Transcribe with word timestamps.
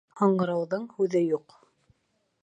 Һаңғырауҙың 0.19 0.87
һүҙе 0.95 1.21
юҡ. 1.25 1.57